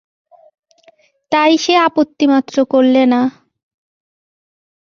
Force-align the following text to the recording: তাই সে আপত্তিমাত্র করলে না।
তাই 1.31 1.53
সে 1.57 1.73
আপত্তিমাত্র 1.87 2.55
করলে 2.65 3.03
না। 3.05 3.21